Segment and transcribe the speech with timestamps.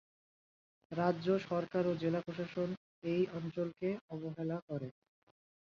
[0.91, 2.69] রাজ্য সরকার ও জেলা প্রশাসন
[3.03, 4.89] এই অঞ্চলকে অবহেলা করে।